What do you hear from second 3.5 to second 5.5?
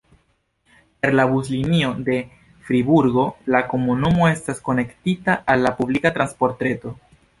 la komunumo estas konektita